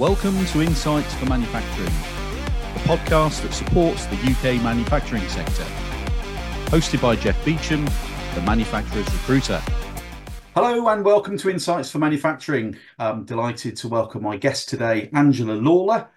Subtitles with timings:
[0.00, 5.62] Welcome to Insights for Manufacturing, a podcast that supports the UK manufacturing sector.
[6.64, 7.84] Hosted by Jeff Beecham,
[8.34, 9.62] the manufacturer's recruiter.
[10.56, 12.76] Hello and welcome to Insights for Manufacturing.
[12.98, 16.08] I'm delighted to welcome my guest today, Angela Lawlor,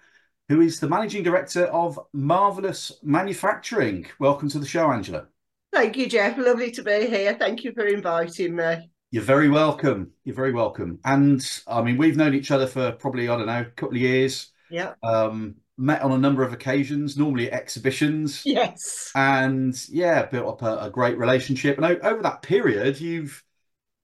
[0.48, 4.06] who is the Managing Director of Marvelous Manufacturing.
[4.18, 5.28] Welcome to the show, Angela.
[5.72, 6.36] Thank you, Jeff.
[6.36, 7.34] Lovely to be here.
[7.34, 8.90] Thank you for inviting me.
[9.10, 10.12] You're very welcome.
[10.24, 10.98] You're very welcome.
[11.04, 14.02] And I mean, we've known each other for probably, I don't know, a couple of
[14.02, 14.52] years.
[14.70, 14.94] Yeah.
[15.02, 18.42] Um, met on a number of occasions, normally at exhibitions.
[18.44, 19.10] Yes.
[19.14, 21.78] And yeah, built up a, a great relationship.
[21.78, 23.42] And over that period, you've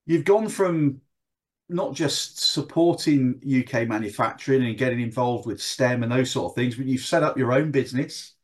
[0.06, 1.00] you've gone from
[1.68, 6.76] not just supporting UK manufacturing and getting involved with STEM and those sort of things,
[6.76, 8.34] but you've set up your own business.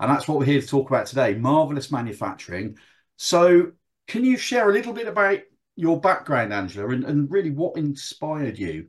[0.00, 2.76] And that's what we're here to talk about today marvelous manufacturing.
[3.16, 3.72] So,
[4.06, 5.38] can you share a little bit about
[5.76, 8.88] your background, Angela, and, and really what inspired you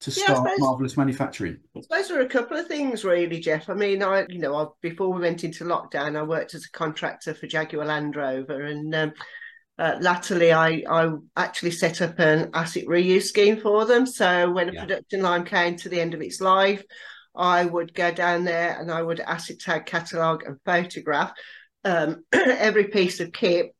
[0.00, 1.58] to Yeah, start suppose- marvelous manufacturing?
[1.76, 3.68] I suppose there are a couple of things, really, Jeff.
[3.68, 6.70] I mean, I, you know, I, before we went into lockdown, I worked as a
[6.70, 9.12] contractor for Jaguar Land Rover, and um,
[9.78, 14.04] uh, latterly, I, I actually set up an asset reuse scheme for them.
[14.06, 14.80] So when a Yeah.
[14.80, 16.82] production line came to the end of its life,
[17.34, 21.32] I would go down there and I would asset tag, catalogue, and photograph
[21.84, 23.74] um, every piece of kit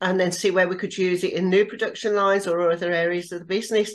[0.00, 3.32] and then see where we could use it in new production lines or other areas
[3.32, 3.94] of the business.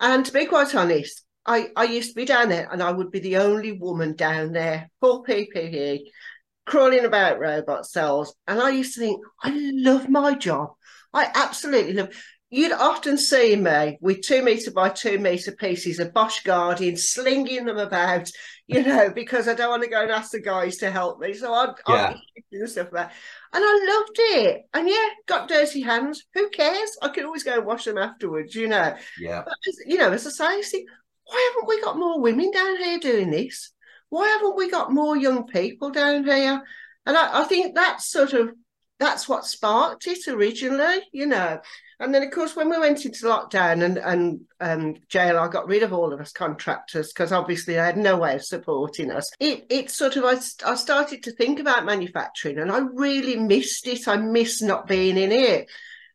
[0.00, 3.10] And to be quite honest, I, I used to be down there and I would
[3.10, 6.00] be the only woman down there, full PPE,
[6.66, 8.34] crawling about robot cells.
[8.46, 10.70] And I used to think, I love my job.
[11.12, 12.10] I absolutely love
[12.54, 17.64] You'd often see me with two metre by two metre pieces of Bosch Guardian, slinging
[17.64, 18.30] them about,
[18.66, 21.32] you know, because I don't want to go and ask the guys to help me.
[21.32, 22.08] So I'd, Yeah.
[22.10, 23.10] I'd doing stuff about
[23.54, 24.62] and I loved it.
[24.72, 26.24] And yeah, got dirty hands.
[26.34, 26.96] Who cares?
[27.02, 28.94] I could always go and wash them afterwards, you know.
[29.18, 29.42] Yeah.
[29.44, 29.54] But
[29.86, 30.88] you know, as I say, think,
[31.24, 33.72] why haven't we got more women down here doing this?
[34.08, 36.62] Why haven't we got more young people down here?
[37.06, 38.52] And I, I think that's sort of
[38.98, 41.60] that's what sparked it originally, you know.
[42.02, 45.84] And then, of course, when we went into lockdown and and um, JLR got rid
[45.84, 49.30] of all of us contractors because obviously they had no way of supporting us.
[49.38, 53.86] It it sort of I, I started to think about manufacturing and I really missed
[53.86, 54.08] it.
[54.08, 55.70] I miss not being in it.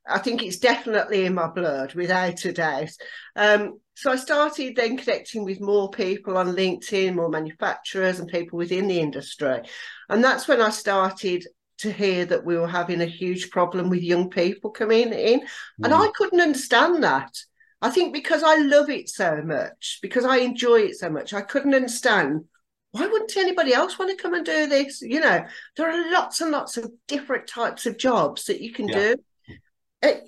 [0.06, 2.92] I think it's definitely in my blood, without a doubt.
[3.36, 8.58] Um, so I started then connecting with more people on LinkedIn, more manufacturers and people
[8.58, 9.62] within the industry.
[10.10, 11.46] And that's when I started
[11.78, 15.42] to hear that we were having a huge problem with young people coming in.
[15.84, 16.08] And Mm.
[16.08, 17.34] I couldn't understand that.
[17.82, 21.42] I think because I love it so much, because I enjoy it so much, I
[21.42, 22.46] couldn't understand
[22.92, 25.02] why wouldn't anybody else want to come and do this?
[25.02, 25.46] You know,
[25.76, 29.14] there are lots and lots of different types of jobs that you can Yeah.
[29.14, 29.56] do.
[30.02, 30.24] It-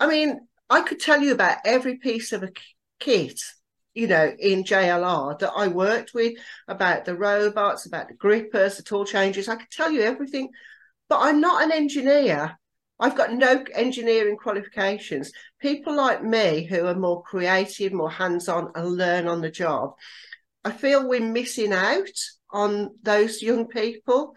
[0.00, 2.52] I mean, I could tell you about every piece of a
[3.00, 3.40] kit,
[3.94, 8.82] you know, in JLR that I worked with, about the robots, about the grippers, the
[8.82, 9.48] tool changes.
[9.48, 10.50] I could tell you everything,
[11.08, 12.58] but I'm not an engineer.
[12.98, 15.30] I've got no engineering qualifications.
[15.60, 19.94] People like me who are more creative, more hands on, and learn on the job,
[20.64, 22.08] I feel we're missing out
[22.50, 24.34] on those young people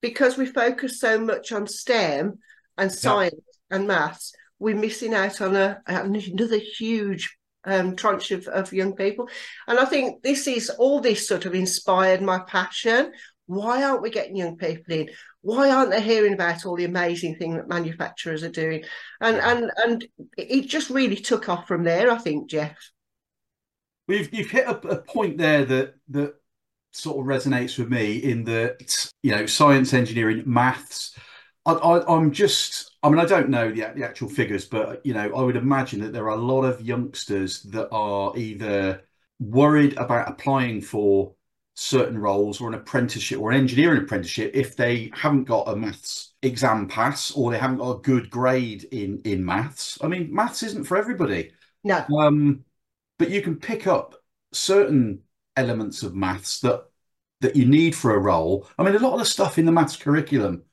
[0.00, 2.38] because we focus so much on STEM
[2.78, 3.34] and science
[3.70, 4.32] and maths.
[4.58, 9.28] We're missing out on a, another huge um, tranche of, of young people.
[9.68, 13.12] And I think this is all this sort of inspired my passion.
[13.46, 15.10] Why aren't we getting young people in?
[15.42, 18.84] Why aren't they hearing about all the amazing thing that manufacturers are doing?
[19.20, 20.06] And and and
[20.38, 22.76] it just really took off from there, I think, Jeff.
[24.06, 26.34] Well, you've, you've hit a, a point there that that
[26.92, 31.18] sort of resonates with me in that you know science, engineering, maths.
[31.64, 35.14] I, I, I'm just, I mean, I don't know the, the actual figures, but you
[35.14, 39.02] know, I would imagine that there are a lot of youngsters that are either
[39.38, 41.34] worried about applying for
[41.74, 46.34] certain roles or an apprenticeship or an engineering apprenticeship if they haven't got a maths
[46.42, 49.98] exam pass or they haven't got a good grade in in maths.
[50.02, 51.52] I mean, maths isn't for everybody.
[51.84, 52.64] No, Um,
[53.18, 54.16] but you can pick up
[54.52, 55.22] certain
[55.56, 56.84] elements of maths that
[57.40, 58.68] that you need for a role.
[58.78, 60.64] I mean, a lot of the stuff in the maths curriculum,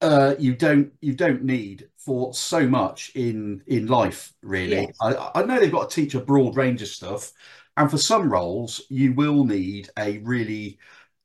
[0.00, 4.88] uh, you don't you don't need for so much in in life, really.
[4.88, 4.96] Yes.
[5.00, 7.32] I, I know they've got to teach a broad range of stuff,
[7.76, 10.78] and for some roles, you will need a really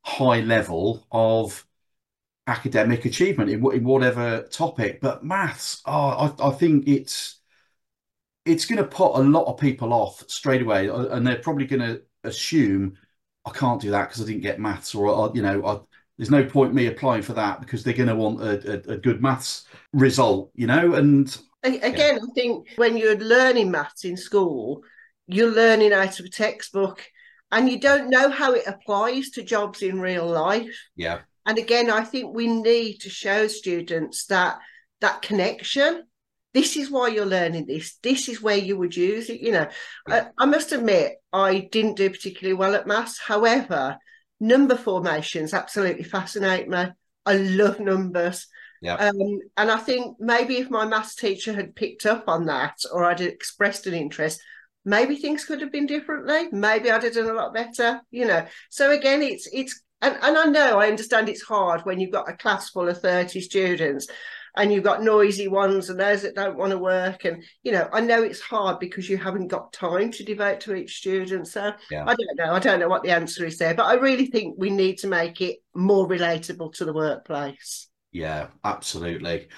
[0.03, 1.65] high level of
[2.47, 5.01] academic achievement in, in whatever topic.
[5.01, 7.39] But maths, oh, I, I think it's
[8.45, 11.65] it's going to put a lot of people off straight away, uh, and they're probably
[11.65, 12.97] going to assume
[13.45, 15.79] I can't do that because I didn't get maths, or, you know, I,
[16.17, 18.97] there's no point me applying for that because they're going to want a, a, a
[18.97, 20.95] good maths result, you know.
[20.95, 24.83] And Again, I think when you're learning maths in school,
[25.27, 27.05] you're learning out of a textbook
[27.51, 30.75] and you don't know how it applies to jobs in real life.
[30.95, 31.19] Yeah.
[31.45, 34.59] And again, I think we need to show students that
[34.99, 36.03] that connection.
[36.53, 37.97] This is why you're learning this.
[38.01, 39.41] This is where you would use it.
[39.41, 39.67] You know,
[40.07, 40.29] yeah.
[40.37, 43.19] I, I must admit, I didn't do particularly well at maths.
[43.19, 43.97] However,
[44.39, 46.87] number formations absolutely fascinate me.
[47.25, 48.47] I love numbers.
[48.81, 48.95] Yeah.
[48.95, 53.05] Um, and I think maybe if my maths teacher had picked up on that or
[53.05, 54.41] I'd expressed an interest,
[54.87, 56.47] maybe things could have been differently.
[56.51, 58.45] Maybe I'd have done a lot better, you know.
[58.69, 62.29] So again, it's it's and, and I know I understand it's hard when you've got
[62.29, 64.07] a class full of 30 students
[64.55, 67.25] and you've got noisy ones and those that don't want to work.
[67.25, 70.75] And, you know, I know it's hard because you haven't got time to devote to
[70.75, 71.47] each student.
[71.47, 72.03] So yeah.
[72.07, 72.53] I don't know.
[72.53, 75.07] I don't know what the answer is there, but I really think we need to
[75.07, 77.87] make it more relatable to the workplace.
[78.11, 79.49] Yeah, absolutely.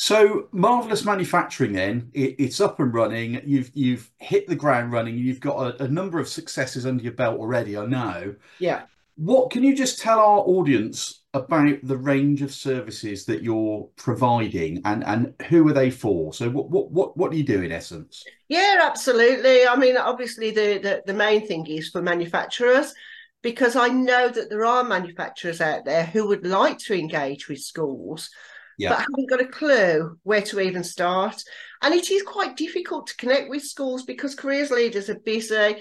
[0.00, 1.72] So marvelous manufacturing.
[1.72, 3.42] Then it, it's up and running.
[3.44, 5.18] You've you've hit the ground running.
[5.18, 7.76] You've got a, a, number of successes under your belt already.
[7.76, 8.36] I know.
[8.60, 8.82] Yeah.
[9.16, 14.82] What can you just tell our audience about the range of services that you're providing
[14.84, 16.32] and and who are they for?
[16.32, 18.22] So what what what what do you do in essence?
[18.46, 19.66] Yeah, absolutely.
[19.66, 22.94] I mean, obviously the the, the main thing is for manufacturers
[23.42, 27.58] because I know that there are manufacturers out there who would like to engage with
[27.58, 28.30] schools,
[28.78, 28.90] yeah.
[28.90, 31.42] but haven't got a clue where to even start.
[31.82, 35.76] And it is quite difficult to connect with schools because careers leaders are busy.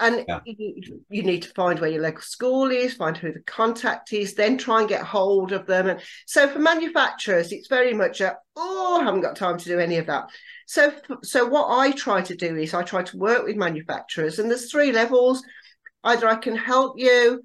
[0.00, 0.40] And yeah.
[0.46, 4.32] you, you, need to find where your local school is, find who the contact is,
[4.32, 5.90] then try and get hold of them.
[5.90, 9.78] And so for manufacturers, it's very much a, oh, I haven't got time to do
[9.78, 10.30] any of that.
[10.64, 10.90] So,
[11.22, 14.70] so what I try to do is I try to work with manufacturers, and there's
[14.70, 15.42] three levels.
[16.02, 17.44] Either I can help you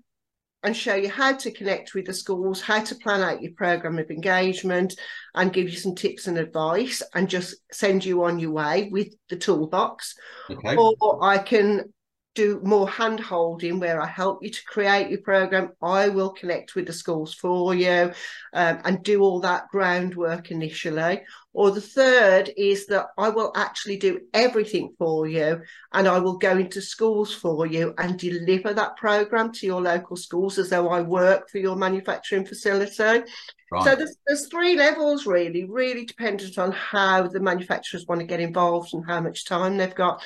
[0.66, 4.00] and show you how to connect with the schools, how to plan out your program
[4.00, 5.00] of engagement,
[5.36, 9.14] and give you some tips and advice, and just send you on your way with
[9.30, 10.16] the toolbox.
[10.50, 10.76] Okay.
[10.76, 11.94] Or I can
[12.34, 15.70] do more hand holding where I help you to create your program.
[15.82, 18.12] I will connect with the schools for you
[18.52, 21.22] um, and do all that groundwork initially.
[21.56, 25.62] Or the third is that I will actually do everything for you
[25.94, 30.18] and I will go into schools for you and deliver that program to your local
[30.18, 33.24] schools as though I work for your manufacturing facility.
[33.72, 33.84] Right.
[33.86, 38.42] So there's, there's three levels really, really dependent on how the manufacturers want to get
[38.42, 40.22] involved and how much time they've got.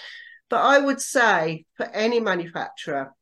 [0.49, 3.13] But I would say for any manufacturer,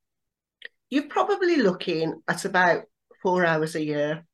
[0.89, 2.83] you're probably looking at about
[3.21, 4.25] four hours a year.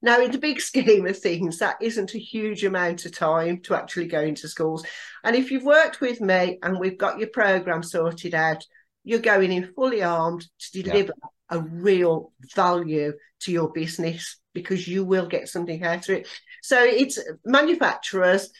[0.00, 3.74] Now, in the big scheme of things, that isn't a huge amount of time to
[3.74, 4.84] actually go into schools.
[5.24, 8.64] And if you've worked with me and we've got your program sorted out,
[9.04, 11.58] you're going in fully armed to deliver yeah.
[11.58, 16.28] a real value to your business because you will get something out of it.
[16.62, 18.50] So it's manufacturers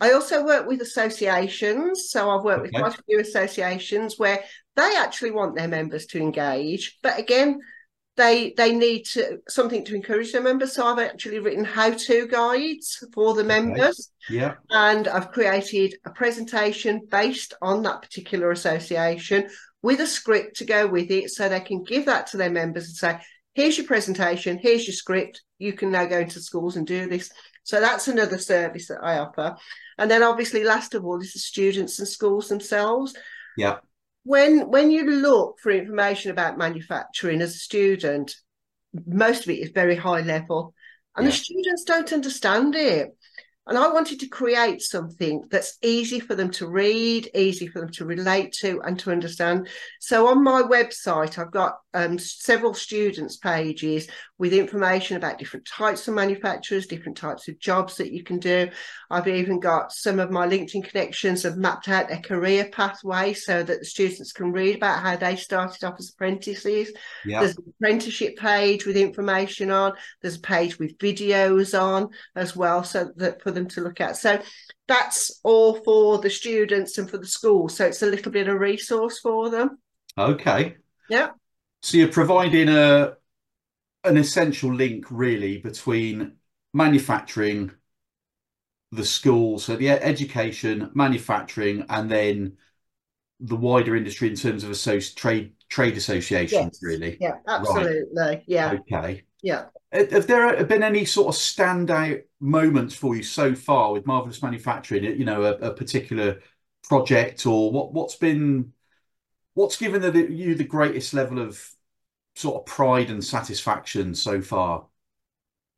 [0.00, 2.10] I also work with associations.
[2.10, 2.70] So I've worked okay.
[2.72, 4.42] with quite a few associations where
[4.74, 6.98] they actually want their members to engage.
[7.02, 7.60] But again,
[8.16, 10.74] they they need to something to encourage their members.
[10.74, 14.10] So I've actually written how-to guides for the members.
[14.28, 14.40] Okay.
[14.40, 14.54] Yeah.
[14.70, 19.48] And I've created a presentation based on that particular association
[19.82, 22.86] with a script to go with it so they can give that to their members
[22.86, 23.20] and say,
[23.54, 25.42] here's your presentation, here's your script.
[25.58, 27.30] You can now go into schools and do this.
[27.62, 29.56] So that's another service that I offer.
[29.98, 33.14] And then obviously last of all is the students and schools themselves.
[33.56, 33.78] Yeah.
[34.30, 38.36] When when you look for information about manufacturing as a student,
[39.04, 40.72] most of it is very high level.
[41.16, 41.32] And yeah.
[41.32, 43.08] the students don't understand it.
[43.70, 47.90] And I wanted to create something that's easy for them to read, easy for them
[47.92, 49.68] to relate to and to understand.
[50.00, 54.08] So on my website, I've got um, several students' pages
[54.38, 58.70] with information about different types of manufacturers, different types of jobs that you can do.
[59.08, 63.62] I've even got some of my LinkedIn connections have mapped out their career pathway so
[63.62, 66.92] that the students can read about how they started off as apprentices.
[67.24, 67.40] Yeah.
[67.40, 69.92] There's an apprenticeship page with information on.
[70.22, 74.16] There's a page with videos on as well, so that for them to look at.
[74.16, 74.40] So
[74.88, 77.68] that's all for the students and for the school.
[77.68, 79.78] So it's a little bit of resource for them.
[80.18, 80.76] Okay.
[81.08, 81.30] Yeah.
[81.82, 83.14] So you're providing a
[84.04, 86.36] an essential link really between
[86.72, 87.70] manufacturing,
[88.92, 92.56] the school, so the education, manufacturing, and then
[93.40, 96.82] the wider industry in terms of associ- trade trade associations, yes.
[96.82, 97.16] really.
[97.20, 98.02] Yeah, absolutely.
[98.16, 98.42] Right.
[98.46, 98.72] Yeah.
[98.72, 99.22] Okay.
[99.42, 99.66] Yeah.
[99.92, 105.04] Have there been any sort of standout moments for you so far with marvelous manufacturing?
[105.04, 106.40] You know, a, a particular
[106.84, 107.92] project or what?
[107.92, 108.72] What's been
[109.54, 111.68] what's given the, you the greatest level of
[112.36, 114.86] sort of pride and satisfaction so far?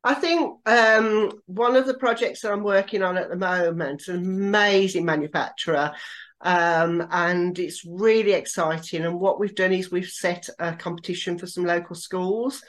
[0.03, 4.17] I think um, one of the projects that I'm working on at the moment, an
[4.17, 5.93] amazing manufacturer,
[6.41, 9.05] Um, and it's really exciting.
[9.05, 12.61] And what we've done is we've set a competition for some local schools.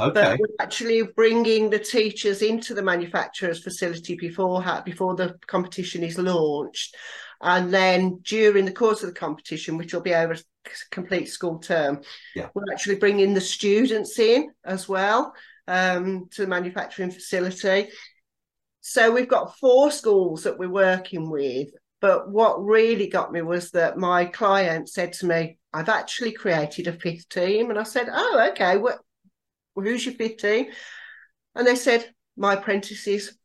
[0.00, 0.12] Okay.
[0.12, 6.18] But we're actually bringing the teachers into the manufacturer's facility before before the competition is
[6.18, 6.96] launched,
[7.42, 11.58] and then during the course of the competition, which will be over a complete school
[11.58, 12.00] term,
[12.34, 12.48] yeah.
[12.54, 15.34] we're actually bringing the students in as well
[15.68, 17.88] um, to the manufacturing facility.
[18.80, 21.68] So we've got four schools that we're working with.
[22.00, 26.88] But what really got me was that my client said to me, I've actually created
[26.88, 27.70] a fifth team.
[27.70, 28.76] And I said, Oh, okay.
[29.74, 30.66] Well, who's your fifth team?
[31.54, 33.36] And they said, My apprentices.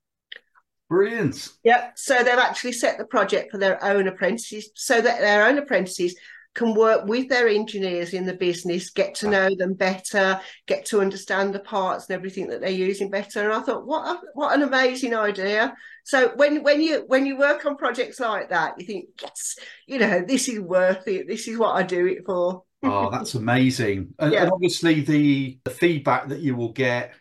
[0.90, 1.50] Brilliant.
[1.64, 1.92] Yeah.
[1.96, 6.16] So they've actually set the project for their own apprentices so that their own apprentices
[6.58, 11.02] can work with their engineers in the business, get to know them better, get to
[11.02, 13.44] understand the parts and everything that they're using better.
[13.44, 15.76] And I thought, what a, what an amazing idea!
[16.04, 20.00] So when when you when you work on projects like that, you think, yes, you
[20.00, 21.28] know, this is worth it.
[21.28, 22.64] This is what I do it for.
[22.84, 24.14] Oh, that's amazing!
[24.20, 24.44] And, yeah.
[24.44, 27.14] and obviously, the, the feedback that you will get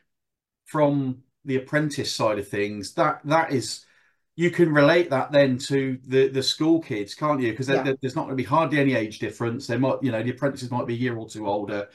[0.67, 3.87] from the apprentice side of things that that is
[4.35, 7.51] you can relate that then to the the school kids, can't you?
[7.51, 7.95] Because yeah.
[8.01, 9.67] there's not going to be hardly any age difference.
[9.67, 11.89] They might, you know, the apprentices might be a year or two older.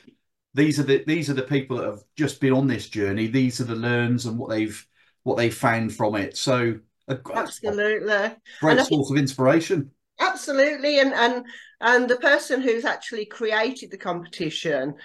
[0.55, 3.27] These are the these are the people that have just been on this journey.
[3.27, 4.85] These are the learns and what they've
[5.23, 6.35] what they found from it.
[6.35, 9.91] So a, absolutely great source of inspiration.
[10.19, 11.45] Absolutely, and and
[11.81, 14.95] and the person who's actually created the competition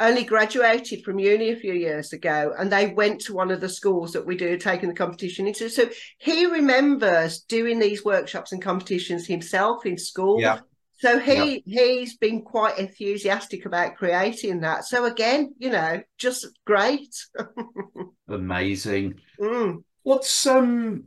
[0.00, 3.68] only graduated from uni a few years ago and they went to one of the
[3.68, 5.68] schools that we do taking the competition into.
[5.68, 5.88] So
[6.18, 10.40] he remembers doing these workshops and competitions himself in school.
[10.40, 10.60] Yeah.
[10.98, 11.82] So he yeah.
[11.84, 14.84] he's been quite enthusiastic about creating that.
[14.84, 17.14] So again you know just great.
[18.28, 19.20] Amazing.
[19.40, 19.84] Mm.
[20.04, 21.04] What's um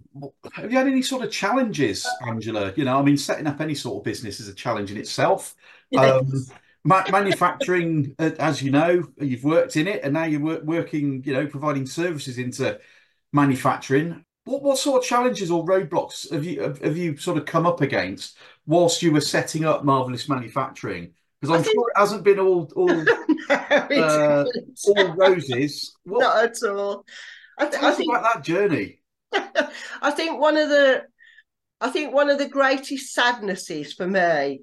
[0.53, 2.73] have you had any sort of challenges, Angela?
[2.75, 5.55] You know, I mean, setting up any sort of business is a challenge in itself.
[5.91, 6.11] Yes.
[6.11, 6.45] Um,
[6.87, 11.23] Ma- manufacturing, uh, as you know, you've worked in it, and now you're work- working,
[11.25, 12.79] you know, providing services into
[13.33, 14.23] manufacturing.
[14.43, 17.65] What what sort of challenges or roadblocks have you have, have you sort of come
[17.65, 18.37] up against
[18.67, 21.13] whilst you were setting up marvelous manufacturing?
[21.41, 21.73] Because I'm think...
[21.73, 23.05] sure it hasn't been all all, no,
[23.49, 24.45] uh,
[24.87, 25.95] all roses.
[26.03, 26.19] What...
[26.19, 27.05] Not at all.
[27.57, 29.01] I, th- I think about that journey.
[30.01, 31.03] I think one of the
[31.81, 34.61] I think one of the greatest sadnesses for me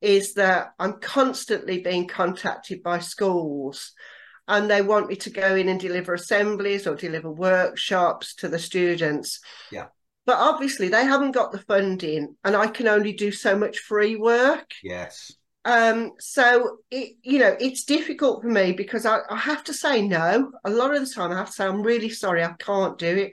[0.00, 3.92] is that I'm constantly being contacted by schools
[4.46, 8.58] and they want me to go in and deliver assemblies or deliver workshops to the
[8.58, 9.40] students.
[9.70, 9.86] Yeah.
[10.26, 14.16] But obviously they haven't got the funding and I can only do so much free
[14.16, 14.70] work.
[14.82, 15.32] Yes.
[15.64, 20.06] Um, so it, you know, it's difficult for me because I, I have to say
[20.06, 20.52] no.
[20.64, 23.16] A lot of the time I have to say, I'm really sorry, I can't do
[23.16, 23.32] it.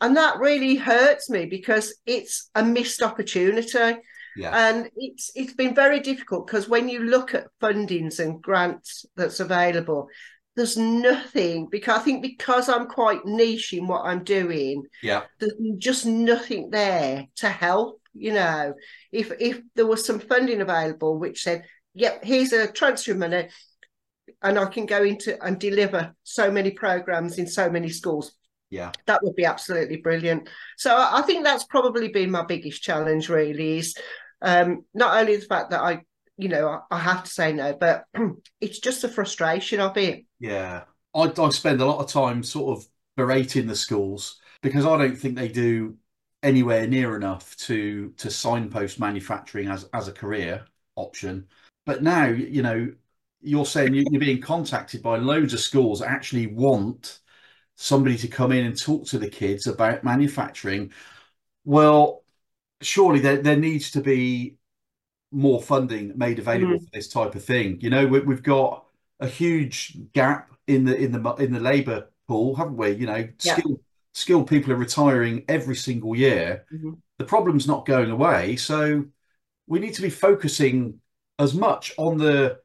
[0.00, 3.98] And that really hurts me because it's a missed opportunity.
[4.36, 4.50] Yeah.
[4.68, 9.40] And it's it's been very difficult because when you look at fundings and grants that's
[9.40, 10.08] available,
[10.56, 15.52] there's nothing because I think because I'm quite niche in what I'm doing, yeah, there's
[15.78, 18.01] just nothing there to help.
[18.14, 18.74] You know,
[19.10, 21.64] if if there was some funding available which said,
[21.94, 23.48] "Yep, here's a transfer money,"
[24.42, 28.32] and I can go into and deliver so many programs in so many schools.
[28.70, 30.48] Yeah, that would be absolutely brilliant.
[30.76, 33.28] So I think that's probably been my biggest challenge.
[33.28, 33.96] Really, is
[34.42, 36.02] um, not only the fact that I,
[36.36, 38.04] you know, I, I have to say no, but
[38.60, 40.24] it's just the frustration of it.
[40.38, 40.82] Yeah,
[41.14, 45.16] I, I spend a lot of time sort of berating the schools because I don't
[45.16, 45.96] think they do
[46.42, 50.64] anywhere near enough to to signpost manufacturing as as a career
[50.96, 51.46] option.
[51.86, 52.92] But now, you know,
[53.40, 57.20] you're saying you're being contacted by loads of schools that actually want
[57.76, 60.92] somebody to come in and talk to the kids about manufacturing.
[61.64, 62.22] Well,
[62.80, 64.56] surely there, there needs to be
[65.32, 66.84] more funding made available mm-hmm.
[66.84, 67.80] for this type of thing.
[67.80, 68.84] You know, we, have got
[69.18, 72.90] a huge gap in the in the in the labour pool, haven't we?
[72.90, 73.58] You know, yeah.
[74.12, 76.64] Skilled people are retiring every single year.
[76.72, 76.92] Mm-hmm.
[77.18, 79.04] The problem's not going away, so
[79.66, 81.00] we need to be focusing
[81.38, 82.58] as much on the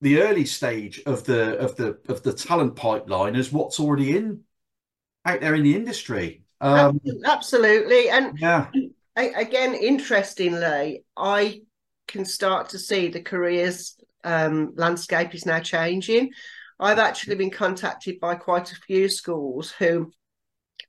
[0.00, 4.40] the early stage of the of the of the talent pipeline as what's already in
[5.24, 6.42] out there in the industry.
[6.60, 8.68] Um, Absolutely, and yeah,
[9.16, 11.62] again, interestingly, I
[12.06, 16.30] can start to see the careers um, landscape is now changing.
[16.80, 20.12] I've actually been contacted by quite a few schools who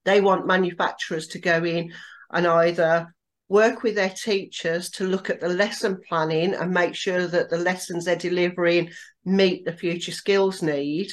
[0.10, 1.94] they want manufacturers to go in
[2.32, 3.14] and either
[3.48, 7.58] work with their teachers to look at the lesson planning and make sure that the
[7.58, 8.90] lessons they're delivering
[9.26, 11.12] meet the future skills need,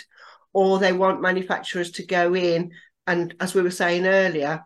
[0.53, 2.71] or they want manufacturers to go in
[3.07, 4.63] and, as we were saying earlier,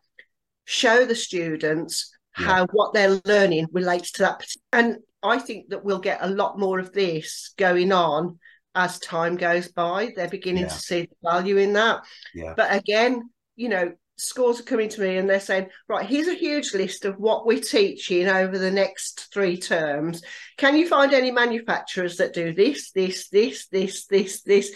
[0.64, 2.46] show the students yeah.
[2.46, 4.44] how what they're learning relates to that.
[4.72, 8.38] And I think that we'll get a lot more of this going on
[8.74, 10.12] as time goes by.
[10.14, 10.68] They're beginning yeah.
[10.68, 12.00] to see the value in that.
[12.34, 12.54] Yeah.
[12.56, 16.34] But again, you know, schools are coming to me and they're saying, right, here's a
[16.34, 20.22] huge list of what we're teaching over the next three terms.
[20.56, 24.72] Can you find any manufacturers that do this, this, this, this, this, this?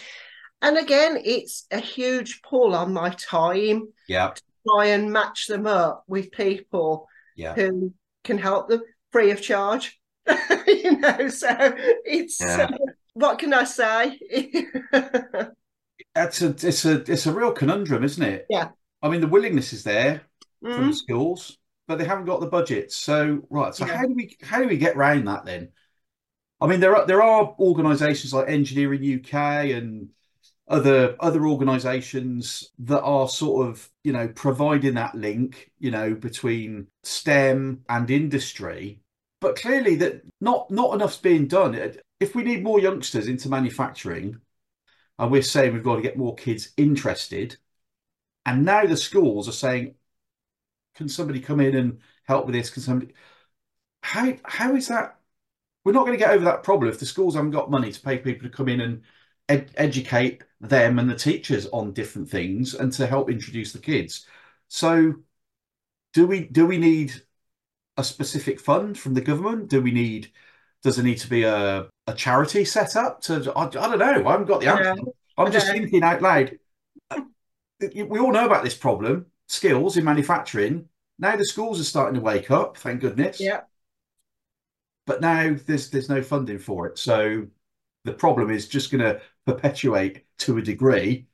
[0.61, 3.89] And again, it's a huge pull on my time.
[4.07, 4.29] Yeah.
[4.29, 7.53] To try and match them up with people yeah.
[7.53, 9.99] who can help them free of charge.
[10.67, 11.47] you know, so
[12.03, 12.69] it's yeah.
[12.71, 12.77] uh,
[13.13, 14.19] what can I say?
[16.15, 18.45] That's a it's a it's a real conundrum, isn't it?
[18.49, 18.69] Yeah.
[19.01, 20.21] I mean, the willingness is there
[20.63, 20.75] mm-hmm.
[20.75, 22.91] from the schools, but they haven't got the budget.
[22.91, 23.97] So right, so yeah.
[23.97, 25.69] how do we how do we get around that then?
[26.61, 29.33] I mean, there are there are organisations like Engineering UK
[29.71, 30.09] and
[30.67, 36.87] other other organisations that are sort of you know providing that link you know between
[37.03, 38.99] STEM and industry,
[39.41, 41.95] but clearly that not not enough's being done.
[42.19, 44.39] If we need more youngsters into manufacturing,
[45.19, 47.57] and we're saying we've got to get more kids interested,
[48.45, 49.95] and now the schools are saying,
[50.95, 52.69] can somebody come in and help with this?
[52.69, 53.13] Can somebody
[54.01, 55.19] how how is that?
[55.83, 58.01] We're not going to get over that problem if the schools haven't got money to
[58.01, 59.01] pay people to come in and
[59.49, 64.25] ed- educate them and the teachers on different things and to help introduce the kids.
[64.67, 65.15] So,
[66.13, 67.13] do we do we need
[67.97, 69.69] a specific fund from the government?
[69.69, 70.31] Do we need
[70.83, 74.27] does there need to be a, a charity set up to I, I don't know.
[74.27, 75.01] I haven't got the answer.
[75.37, 76.57] I'm just thinking out loud
[77.79, 80.87] we all know about this problem skills in manufacturing.
[81.19, 83.39] Now the schools are starting to wake up thank goodness.
[83.39, 83.61] Yeah.
[85.05, 86.97] But now there's there's no funding for it.
[86.97, 87.47] So
[88.05, 91.27] the problem is just going to perpetuate to a degree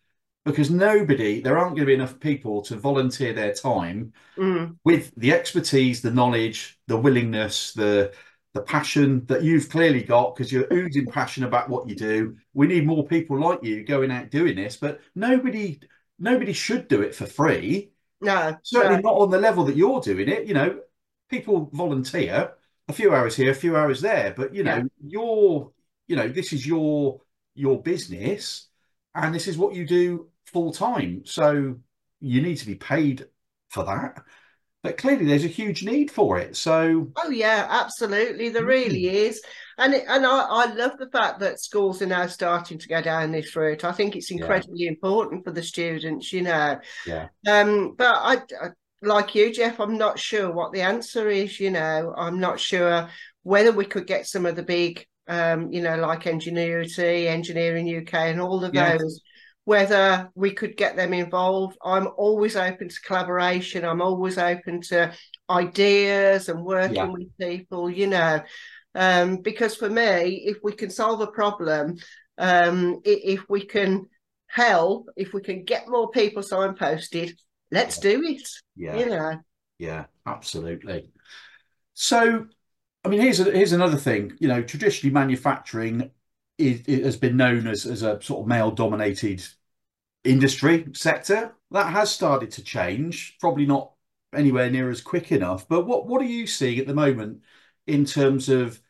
[0.46, 4.76] because nobody there aren't going to be enough people to volunteer their time mm.
[4.84, 8.12] with the expertise the knowledge the willingness the
[8.54, 12.36] the passion that you've clearly got because you're oozing passion about what you do.
[12.54, 15.80] We need more people like you going out doing this but nobody
[16.22, 17.92] nobody should do it for free.
[18.22, 19.10] No, certainly no.
[19.10, 20.46] not on the level that you're doing it.
[20.46, 20.80] You know,
[21.30, 22.54] people volunteer
[22.88, 24.84] a few hours here, a few hours there, but you know, yeah.
[25.06, 25.72] you're,
[26.08, 27.20] you know, this is your
[27.56, 28.68] your business,
[29.16, 31.24] and this is what you do full time.
[31.26, 31.76] So
[32.20, 33.26] you need to be paid
[33.70, 34.24] for that
[34.84, 36.56] but clearly there's a huge need for it.
[36.56, 39.14] So, oh yeah, absolutely, there really mm.
[39.14, 39.42] is,
[39.78, 43.02] and it, and I, I love the fact that schools are now starting to go
[43.02, 43.84] down this route.
[43.84, 44.90] I think it's incredibly yeah.
[44.90, 46.80] important for the students, you know.
[47.06, 47.28] Yeah.
[47.48, 48.70] Um, but I, I,
[49.04, 51.60] like you, Jeff, I'm not sure what the answer is.
[51.60, 53.10] You know, I'm not sure
[53.44, 58.14] whether we could get some of the big, um, you know, like Enginuity, Engineering UK,
[58.14, 58.98] and all of yeah.
[58.98, 59.22] those
[59.66, 61.78] whether we could get them involved.
[61.84, 63.86] I'm always open to collaboration.
[63.86, 65.14] I'm always open to
[65.50, 67.06] ideas and working yeah.
[67.06, 68.42] with people, you know.
[68.96, 71.98] Um, because for me, if we can solve a problem,
[72.38, 74.08] um, if we can
[74.48, 77.34] help, if we can get more people signposted,
[77.72, 78.48] let's do it.
[78.76, 78.98] Yeah.
[78.98, 79.40] You know.
[79.78, 81.10] Yeah, absolutely.
[81.94, 82.48] So,
[83.04, 84.34] I mean, here's a, here's another thing.
[84.40, 86.12] You know, traditionally manufacturing
[86.62, 89.44] it, it, has been known as, as a sort of male dominated
[90.24, 91.54] industry sector.
[91.72, 93.94] That has started to change, probably not
[94.34, 95.68] anywhere near as quick enough.
[95.68, 97.42] But what, what are you seeing at the moment
[97.88, 98.82] in terms of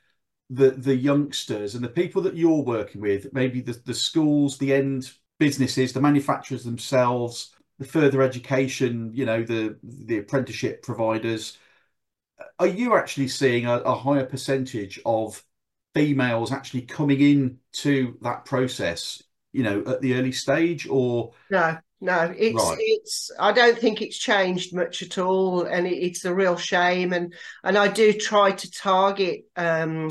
[0.50, 4.74] the, the youngsters and the people that you're working with, maybe the, the schools, the
[4.74, 11.58] end businesses, the manufacturers themselves, the further education, you know, the, the apprenticeship providers?
[12.60, 15.44] Are you actually seeing a, a higher percentage of
[15.94, 21.78] females actually coming in to that process you know at the early stage or no
[22.00, 22.78] no it's right.
[22.80, 27.14] it's i don't think it's changed much at all and it, it's a real shame
[27.14, 30.10] and and i do try to target um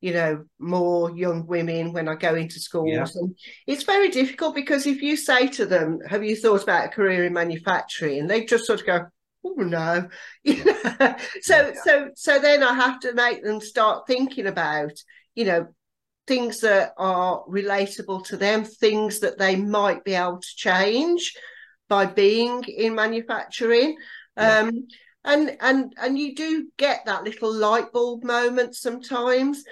[0.00, 3.06] you know more young women when i go into schools yeah.
[3.14, 6.88] and it's very difficult because if you say to them have you thought about a
[6.88, 9.06] career in manufacturing and they just sort of go
[9.44, 10.08] oh no
[10.44, 11.18] yeah.
[11.40, 11.72] so yeah.
[11.84, 14.92] so so then i have to make them start thinking about
[15.40, 15.68] you know
[16.26, 21.34] things that are relatable to them, things that they might be able to change
[21.88, 23.96] by being in manufacturing.
[24.36, 24.58] Yeah.
[24.58, 24.86] Um,
[25.24, 29.64] and and and you do get that little light bulb moment sometimes.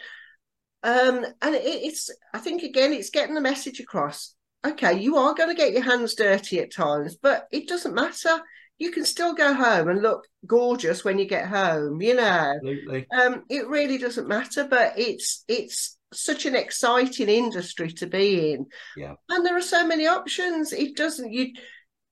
[0.83, 4.35] Um, and it, it's I think again it's getting the message across.
[4.67, 8.41] Okay, you are going to get your hands dirty at times, but it doesn't matter.
[8.79, 12.01] You can still go home and look gorgeous when you get home.
[12.01, 13.07] You know, Absolutely.
[13.11, 18.67] Um, it really doesn't matter, but it's it's such an exciting industry to be in.
[18.97, 19.15] Yeah.
[19.29, 20.73] And there are so many options.
[20.73, 21.53] It doesn't you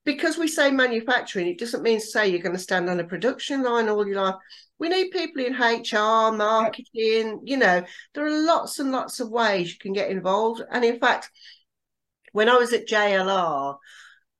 [0.07, 3.03] because we say manufacturing, it doesn't mean to say you're going to stand on a
[3.03, 4.35] production line all your life.
[4.79, 9.69] We need people in HR, marketing, you know, there are lots and lots of ways
[9.69, 10.61] you can get involved.
[10.71, 11.29] And in fact,
[12.31, 13.75] when I was at JLR,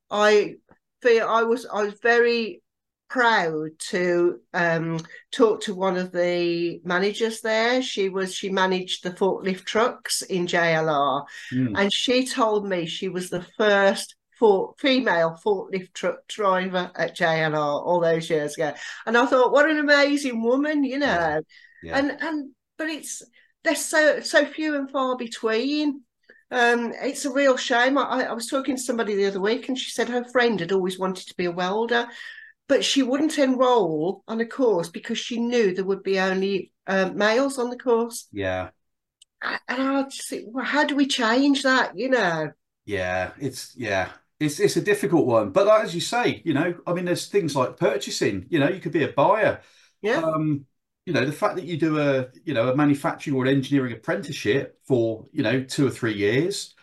[0.09, 0.55] I
[1.01, 2.61] feel I was I was very
[3.09, 4.99] proud to um,
[5.31, 7.81] talk to one of the managers there.
[7.81, 11.73] She was she managed the forklift trucks in JLR, mm.
[11.77, 17.55] and she told me she was the first for female forklift truck driver at JLR
[17.55, 18.73] all those years ago.
[19.05, 21.07] And I thought, what an amazing woman, you know.
[21.07, 21.39] Yeah.
[21.83, 21.97] Yeah.
[21.97, 23.23] And and but it's
[23.63, 26.01] they're so so few and far between.
[26.49, 27.97] Um, it's a real shame.
[27.97, 30.71] I, I was talking to somebody the other week, and she said her friend had
[30.71, 32.07] always wanted to be a welder,
[32.67, 37.09] but she wouldn't enroll on a course because she knew there would be only uh,
[37.13, 38.27] males on the course.
[38.31, 38.69] Yeah.
[39.41, 41.97] And I just think, well, how do we change that?
[41.97, 42.51] You know.
[42.85, 45.51] Yeah, it's yeah, it's it's a difficult one.
[45.51, 48.47] But as you say, you know, I mean, there's things like purchasing.
[48.49, 49.61] You know, you could be a buyer.
[50.01, 50.21] Yeah.
[50.21, 50.65] Um,
[51.07, 53.93] you know, the fact that you do a you know a manufacturing or an engineering
[53.93, 56.75] apprenticeship for you know two or three years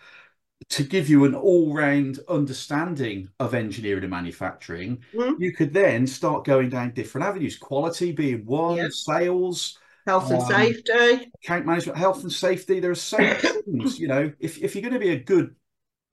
[0.71, 5.39] to give you an all-round understanding of engineering and manufacturing, mm.
[5.39, 7.59] you could then start going down different avenues.
[7.59, 12.81] Quality being one, sales, health and um, safety, account management, health and safety.
[12.81, 13.35] There are so many
[13.65, 14.01] things.
[14.01, 15.55] You know, if if you're going to be a good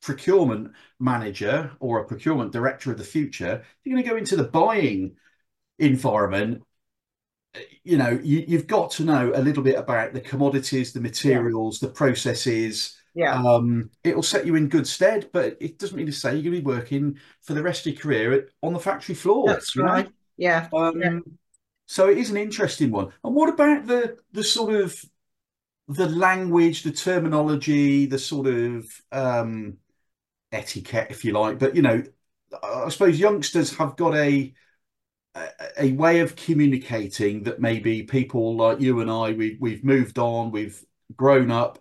[0.02, 4.44] procurement manager or a procurement director of the future, you're going to go into the
[4.44, 5.16] buying
[5.80, 6.64] environment.
[7.84, 11.82] You know, you, have got to know a little bit about the commodities, the materials,
[11.82, 11.88] yeah.
[11.88, 12.98] the processes.
[13.14, 13.42] Yeah.
[13.44, 16.56] Um, it'll set you in good stead, but it doesn't mean to say you're going
[16.56, 19.48] to be working for the rest of your career on the factory floor.
[19.48, 20.06] That's right.
[20.06, 20.12] Know?
[20.38, 20.70] Yeah.
[20.74, 21.20] Um, yeah.
[21.88, 23.12] So it is an interesting one.
[23.24, 24.96] And what about the the sort of
[25.90, 29.78] the language, the terminology, the sort of um,
[30.52, 31.60] etiquette, if you like.
[31.60, 32.02] But you know,
[32.64, 34.54] I suppose youngsters have got a
[35.78, 40.52] a way of communicating that maybe people like you and I we we've moved on,
[40.52, 40.84] we've
[41.16, 41.80] grown up,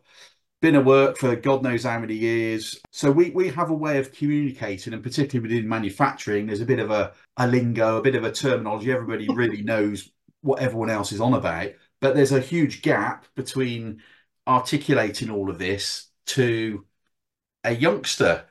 [0.60, 2.80] been at work for God knows how many years.
[2.90, 6.78] So we we have a way of communicating, and particularly within manufacturing, there's a bit
[6.78, 8.92] of a, a lingo, a bit of a terminology.
[8.92, 10.10] Everybody really knows
[10.42, 11.70] what everyone else is on about.
[12.00, 14.02] But there's a huge gap between
[14.46, 16.84] articulating all of this to
[17.64, 18.44] a youngster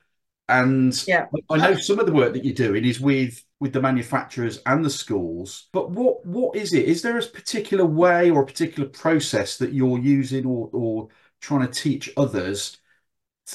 [0.50, 1.28] and yeah.
[1.50, 4.84] I know some of the work that you're doing is with with the manufacturers and
[4.84, 5.68] the schools.
[5.74, 6.86] But what what is it?
[6.86, 11.10] Is there a particular way or a particular process that you're using or or
[11.42, 12.78] trying to teach others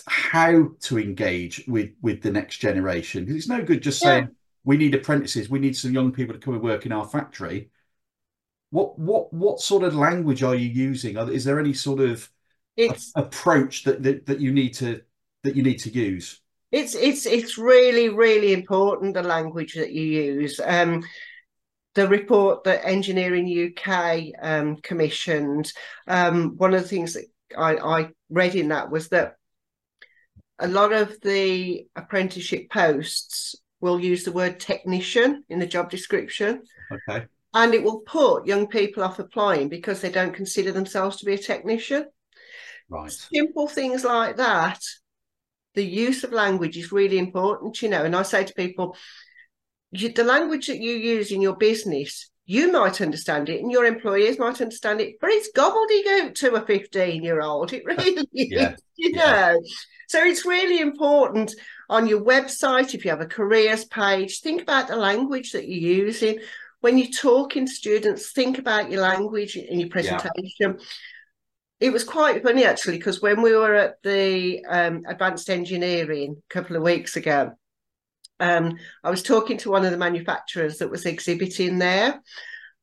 [0.07, 3.25] how to engage with with the next generation?
[3.25, 4.09] Because it's no good just yeah.
[4.09, 4.29] saying
[4.64, 7.71] we need apprentices, we need some young people to come and work in our factory.
[8.71, 11.17] What what what sort of language are you using?
[11.17, 12.29] Is there any sort of
[12.77, 15.03] it's, approach that, that that you need to
[15.45, 16.40] that you need to use?
[16.74, 20.60] It's it's it's really really important the language that you use.
[20.62, 21.04] Um,
[21.94, 23.46] the report that Engineering
[23.78, 25.72] UK um, commissioned,
[26.08, 29.37] um, one of the things that I, I read in that was that
[30.58, 36.62] a lot of the apprenticeship posts will use the word technician in the job description.
[36.90, 37.26] Okay.
[37.52, 41.34] And it will put young people off applying because they don't consider themselves to be
[41.34, 42.06] a technician.
[42.88, 43.12] Right.
[43.12, 44.80] Simple things like that
[45.74, 48.04] the use of language is really important, you know.
[48.04, 48.96] And I say to people,
[49.90, 53.87] you, the language that you use in your business, you might understand it and your
[53.87, 57.72] employers might understand it, but it's gobbledygook to a 15 year old.
[57.72, 58.72] It really yeah.
[58.72, 59.52] is, you yeah.
[59.52, 59.62] know.
[60.08, 61.54] So it's really important
[61.88, 66.04] on your website, if you have a careers page, think about the language that you're
[66.04, 66.38] using.
[66.80, 70.30] When you're talking to students, think about your language in your presentation.
[70.60, 70.72] Yeah
[71.85, 76.55] it was quite funny actually because when we were at the um, advanced engineering a
[76.55, 77.53] couple of weeks ago
[78.40, 82.23] um, i was talking to one of the manufacturers that was exhibiting there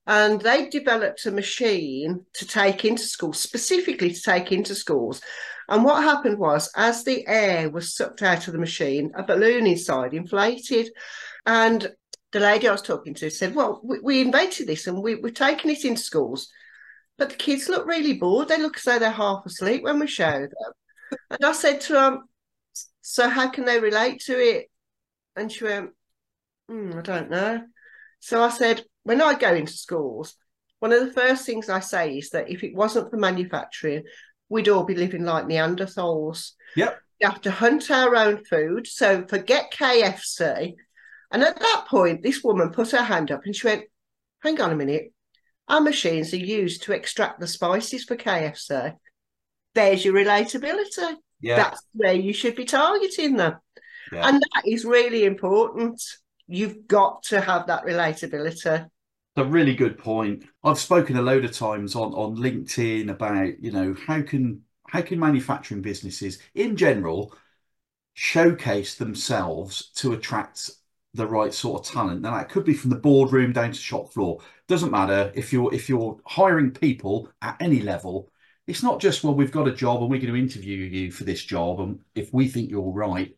[0.06, 5.22] and they developed a machine to take into schools specifically to take into schools.
[5.70, 9.68] And what happened was as the air was sucked out of the machine a balloon
[9.68, 10.92] inside inflated
[11.46, 11.90] and
[12.32, 15.32] the lady i was talking to said well we, we invented this and we, we're
[15.32, 16.50] taking it into schools
[17.22, 18.48] but the kids look really bored.
[18.48, 21.20] They look as though they're half asleep when we show them.
[21.30, 22.24] And I said to them,
[23.02, 24.72] So how can they relate to it?
[25.36, 25.92] And she went,
[26.68, 27.62] mm, I don't know.
[28.22, 30.36] So I said, When I go into schools,
[30.80, 34.06] one of the first things I say is that if it wasn't for manufacturing,
[34.50, 36.54] we'd all be living like Neanderthals.
[36.76, 37.00] Yep.
[37.20, 38.88] We have to hunt our own food.
[38.88, 40.74] So forget KFC.
[41.30, 43.84] And at that point, this woman put her hand up and she went,
[44.42, 45.14] Hang on a minute.
[45.72, 48.94] Our machines are used to extract the spices for KFC.
[49.74, 51.16] There's your relatability.
[51.40, 51.56] Yeah.
[51.56, 53.56] That's where you should be targeting them.
[54.12, 54.28] Yeah.
[54.28, 56.04] And that is really important.
[56.46, 58.86] You've got to have that relatability.
[59.38, 60.44] A really good point.
[60.62, 65.02] I've spoken a load of times on, on LinkedIn about, you know, how can how
[65.02, 67.34] can manufacturing businesses in general
[68.14, 70.70] showcase themselves to attract
[71.13, 72.21] the right sort of talent.
[72.21, 74.39] Now that could be from the boardroom down to shop floor.
[74.67, 78.32] Doesn't matter if you're if you're hiring people at any level.
[78.67, 81.24] It's not just well we've got a job and we're going to interview you for
[81.24, 83.36] this job and if we think you're right,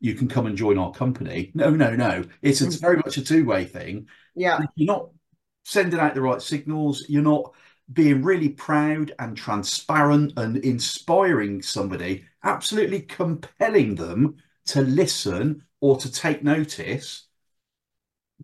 [0.00, 1.52] you can come and join our company.
[1.54, 2.24] No, no, no.
[2.42, 3.08] It's it's very mm-hmm.
[3.08, 4.08] much a two way thing.
[4.34, 5.10] Yeah, you're not
[5.64, 7.06] sending out the right signals.
[7.08, 7.52] You're not
[7.92, 16.10] being really proud and transparent and inspiring somebody, absolutely compelling them to listen or to
[16.10, 17.26] take notice,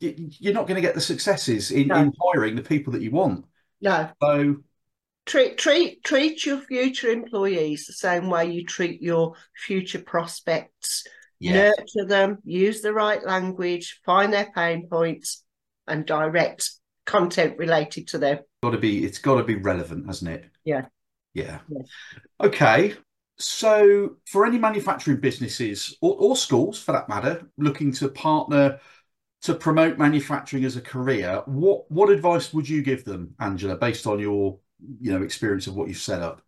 [0.01, 1.95] you're not going to get the successes in, no.
[1.95, 3.47] in hiring the people that you want.
[3.81, 4.11] No.
[4.21, 4.57] So
[5.25, 11.05] treat treat treat your future employees the same way you treat your future prospects.
[11.39, 11.77] Yes.
[11.79, 15.45] Nurture them, use the right language, find their pain points,
[15.87, 16.71] and direct
[17.07, 18.41] content related to them.
[18.65, 20.51] Got to be it's got to be relevant, hasn't it?
[20.65, 20.87] Yeah.
[21.35, 21.61] Yeah.
[21.69, 21.83] yeah.
[22.41, 22.95] Okay.
[23.39, 28.81] So, for any manufacturing businesses or, or, schools for that matter, looking to partner
[29.43, 34.07] to promote manufacturing as a career, what what advice would you give them, Angela, based
[34.07, 34.59] on your
[35.01, 36.43] you know experience of what you've set up?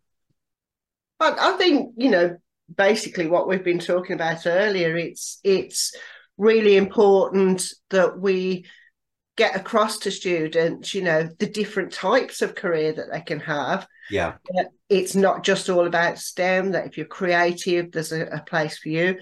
[1.21, 2.37] I, I think you know
[2.75, 4.97] basically what we've been talking about earlier.
[4.97, 5.95] It's it's
[6.37, 8.65] really important that we
[9.41, 13.87] get across to students, you know, the different types of career that they can have.
[14.11, 14.33] Yeah.
[14.87, 18.89] It's not just all about STEM, that if you're creative, there's a, a place for
[18.89, 19.17] you.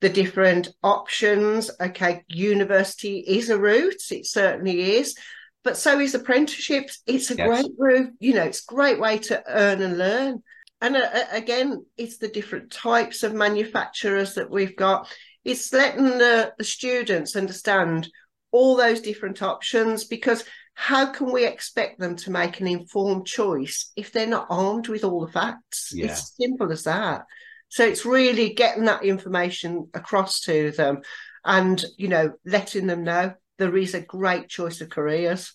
[0.00, 1.70] The different options.
[1.78, 5.14] Okay, university is a route, it certainly is.
[5.62, 7.02] But so is apprenticeships.
[7.06, 7.46] It's a yes.
[7.46, 10.42] great route, you know, it's a great way to earn and learn.
[10.80, 15.14] And uh, again, it's the different types of manufacturers that we've got.
[15.44, 18.08] It's letting the, the students understand
[18.52, 23.92] all those different options because how can we expect them to make an informed choice
[23.96, 25.92] if they're not armed with all the facts?
[25.94, 26.06] Yeah.
[26.06, 27.26] It's simple as that.
[27.68, 31.02] So it's really getting that information across to them
[31.44, 35.54] and, you know, letting them know there is a great choice of careers.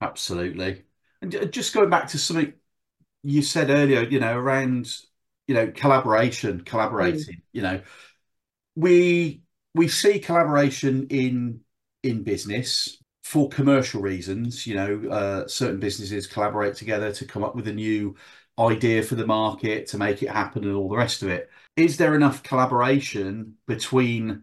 [0.00, 0.84] Absolutely.
[1.22, 2.54] And just going back to something
[3.22, 4.88] you said earlier, you know, around,
[5.46, 7.42] you know, collaboration, collaborating, mm.
[7.52, 7.82] you know,
[8.74, 9.42] we
[9.74, 11.60] we see collaboration in
[12.02, 14.66] in business for commercial reasons.
[14.66, 18.16] You know, uh, certain businesses collaborate together to come up with a new
[18.58, 21.50] idea for the market to make it happen and all the rest of it.
[21.76, 24.42] Is there enough collaboration between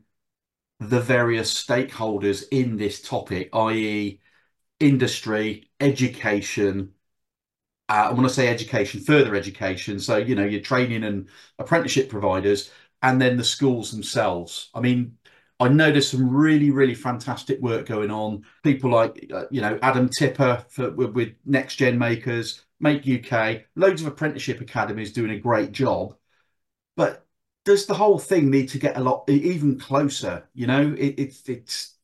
[0.79, 4.21] the various stakeholders in this topic, i.e.,
[4.79, 6.93] industry, education?
[7.89, 9.99] Uh, I want to say education, further education.
[9.99, 14.69] So, you know, your training and apprenticeship providers, and then the schools themselves.
[14.73, 15.17] I mean,
[15.59, 18.45] I know there's some really, really fantastic work going on.
[18.63, 23.63] People like, uh, you know, Adam Tipper for, with, with Next Gen Makers, Make UK,
[23.75, 26.15] loads of apprenticeship academies doing a great job.
[26.95, 27.25] But
[27.65, 30.47] does the whole thing need to get a lot even closer?
[30.53, 31.95] You know, it, it's it's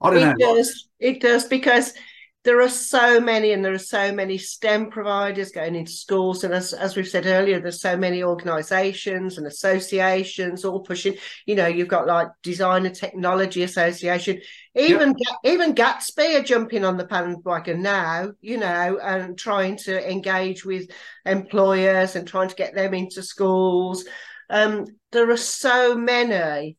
[0.00, 0.30] I don't it know.
[0.30, 0.88] It does.
[0.98, 1.92] It does because
[2.42, 6.42] there are so many and there are so many STEM providers going into schools.
[6.42, 11.54] And as, as we've said earlier, there's so many organizations and associations all pushing, you
[11.54, 14.40] know, you've got like Design and Technology Association,
[14.74, 15.36] even, yep.
[15.44, 20.90] even Gatsby are jumping on the bandwagon now, you know, and trying to engage with
[21.26, 24.06] employers and trying to get them into schools.
[24.48, 26.78] Um, there are so many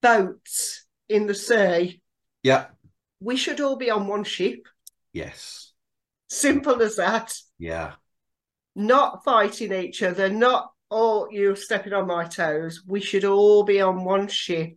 [0.00, 2.00] boats in the sea.
[2.44, 2.66] Yeah
[3.20, 4.66] we should all be on one ship.
[5.12, 5.72] Yes.
[6.28, 7.34] Simple as that.
[7.58, 7.92] Yeah.
[8.74, 12.82] Not fighting each other, not, oh, you're stepping on my toes.
[12.86, 14.74] We should all be on one ship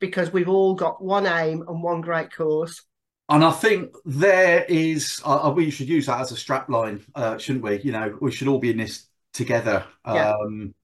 [0.00, 2.82] because we've all got one aim and one great cause.
[3.28, 7.38] And I think there is, uh, we should use that as a strap line, uh,
[7.38, 7.80] shouldn't we?
[7.80, 9.84] You know, we should all be in this together.
[10.06, 10.32] Yeah.
[10.32, 10.74] Um,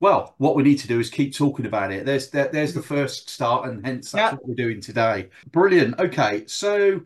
[0.00, 2.06] well, what we need to do is keep talking about it.
[2.06, 5.28] There's there, there's the first start, and hence that's what we're doing today.
[5.52, 6.00] Brilliant.
[6.00, 7.02] Okay, so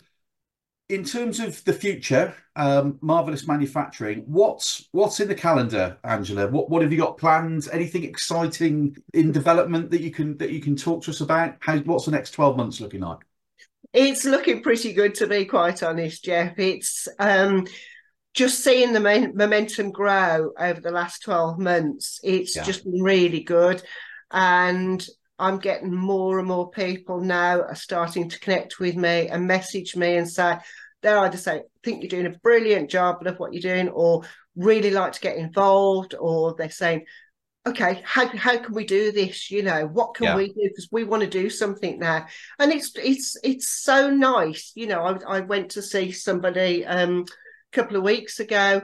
[0.88, 4.22] in terms of the future, um, marvelous manufacturing.
[4.26, 6.46] What's what's in the calendar, Angela?
[6.46, 7.68] What what have you got planned?
[7.72, 11.56] Anything exciting in development that you can that you can talk to us about?
[11.60, 13.18] How what's the next twelve months looking like?
[13.92, 16.58] It's looking pretty good, to be quite honest, Jeff.
[16.58, 17.66] It's um,
[18.34, 22.64] just seeing the momentum grow over the last 12 months, it's yeah.
[22.64, 23.82] just been really good.
[24.30, 25.06] And
[25.38, 29.96] I'm getting more and more people now are starting to connect with me and message
[29.96, 30.56] me and say,
[31.02, 34.22] they're either say, think you're doing a brilliant job, love what you're doing, or
[34.56, 37.04] really like to get involved, or they're saying,
[37.66, 39.50] okay, how how can we do this?
[39.50, 40.36] You know, what can Yeah.
[40.36, 40.62] we do?
[40.62, 42.26] Because we want to do something now,
[42.58, 44.72] and it's it's it's so nice.
[44.74, 47.26] You know, I I went to see somebody um
[47.74, 48.82] couple of weeks ago.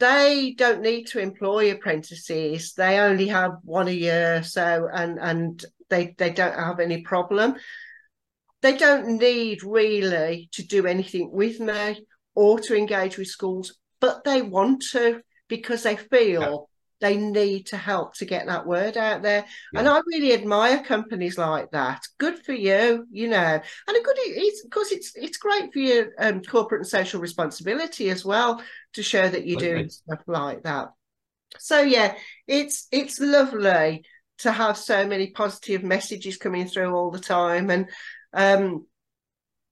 [0.00, 2.72] They don't need to employ apprentices.
[2.74, 7.56] They only have one a year, so and and they they don't have any problem.
[8.62, 14.24] They don't need really to do anything with me or to engage with schools, but
[14.24, 16.68] they want to because they feel
[17.00, 19.44] they need to help to get that word out there.
[19.72, 19.80] Yeah.
[19.80, 22.02] And I really admire companies like that.
[22.18, 23.38] Good for you, you know.
[23.38, 28.10] And a good it's because it's it's great for your um, corporate and social responsibility
[28.10, 28.62] as well
[28.94, 30.88] to show that you're doing stuff like that.
[31.58, 34.04] So yeah, it's it's lovely
[34.38, 37.88] to have so many positive messages coming through all the time and
[38.32, 38.86] um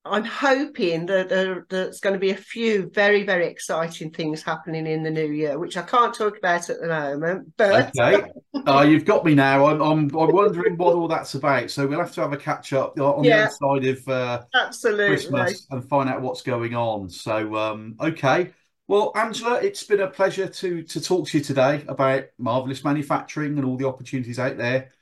[0.09, 4.87] I'm hoping that there, there's going to be a few very, very exciting things happening
[4.87, 7.53] in the new year, which I can't talk about at the moment.
[7.57, 8.31] But Okay.
[8.66, 9.66] Oh, you've got me now.
[9.66, 11.71] I'm, I'm, I'm wondering what all that's about.
[11.71, 15.07] So we'll have to have a catch up on the other side of uh, absolutely,
[15.07, 17.09] Christmas and find out what's going on.
[17.09, 18.53] So, um, okay.
[18.88, 23.57] Well, Angela, it's been a pleasure to to talk to you today about marvelous manufacturing
[23.57, 24.92] and all the opportunities out there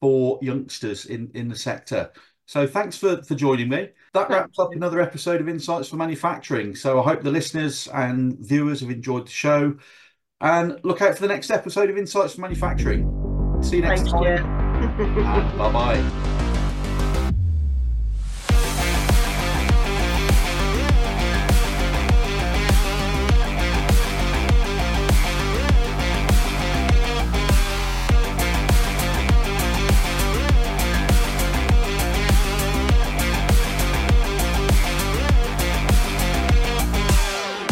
[0.00, 2.10] for youngsters in in the sector.
[2.46, 3.90] So, thanks for for joining me.
[4.12, 6.74] That wraps up another episode of Insights for Manufacturing.
[6.76, 9.76] So, I hope the listeners and viewers have enjoyed the show,
[10.40, 13.60] and look out for the next episode of Insights for Manufacturing.
[13.62, 15.56] See you next thank time.
[15.58, 16.30] Bye bye.